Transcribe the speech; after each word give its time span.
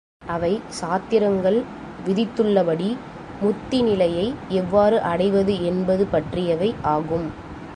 அவை 0.27 0.59
சாத்திரங்கள் 0.69 1.57
விதித்துள்ளபடி 2.05 2.89
முத்தி 3.41 3.81
நிலையை 3.81 4.25
எவ்வாறு 4.49 5.01
அடைவது 5.01 5.53
என்பது 5.63 6.07
பற்றியவை 6.07 6.75
ஆகும். 6.81 7.27